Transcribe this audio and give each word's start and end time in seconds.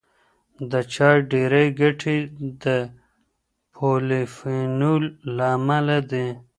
د 0.71 0.73
چای 0.93 1.17
ډېری 1.31 1.65
ګټې 1.79 2.17
د 2.63 2.65
پولیفینول 3.75 5.03
له 5.35 5.45
امله 5.57 5.97
دي. 6.11 6.27